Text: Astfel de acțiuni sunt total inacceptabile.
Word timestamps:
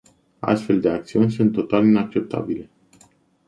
Astfel 0.41 0.79
de 0.79 0.89
acțiuni 0.89 1.31
sunt 1.31 1.51
total 1.51 1.85
inacceptabile. 1.85 2.69